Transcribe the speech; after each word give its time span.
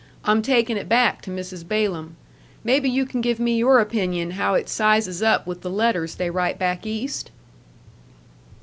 I'm 0.25 0.41
taking 0.41 0.77
it 0.77 0.89
back 0.89 1.21
to 1.21 1.29
Mrs. 1.29 1.63
Balaam. 1.67 2.15
Maybe 2.63 2.89
you 2.89 3.05
can 3.05 3.21
give 3.21 3.39
me 3.39 3.55
your 3.57 3.79
opinion 3.79 4.31
how 4.31 4.55
it 4.55 4.67
sizes 4.67 5.21
up 5.21 5.45
with 5.45 5.61
the 5.61 5.69
letters 5.69 6.15
they 6.15 6.31
write 6.31 6.57
back 6.57 6.87
East?" 6.87 7.29